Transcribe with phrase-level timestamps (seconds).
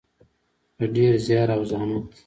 [0.77, 2.07] په ډیر زیار او زحمت.